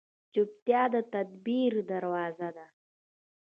چپتیا، 0.33 0.83
د 0.93 0.95
تدبیر 1.13 1.73
دروازه 1.91 2.49
ده. 2.55 2.65